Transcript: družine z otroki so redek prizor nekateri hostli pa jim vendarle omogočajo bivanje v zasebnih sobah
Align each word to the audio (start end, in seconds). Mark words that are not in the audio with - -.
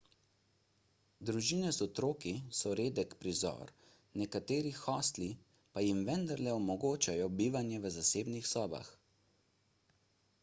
družine 1.29 1.73
z 1.75 1.81
otroki 1.85 2.31
so 2.59 2.71
redek 2.79 3.11
prizor 3.19 3.73
nekateri 4.21 4.71
hostli 4.77 5.27
pa 5.75 5.83
jim 5.87 6.01
vendarle 6.07 6.55
omogočajo 6.61 7.27
bivanje 7.43 7.83
v 7.83 7.91
zasebnih 7.99 8.49
sobah 8.53 8.89